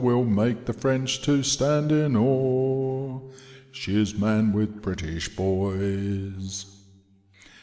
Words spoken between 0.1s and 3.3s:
make the French to stand in awe.